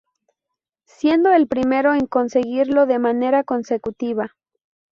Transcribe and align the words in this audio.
Siendo 0.87 1.31
el 1.31 1.45
primero 1.47 1.93
en 1.93 2.07
conseguirlo 2.07 2.87
de 2.87 2.97
manera 2.97 3.43
consecutiva. 3.43 4.33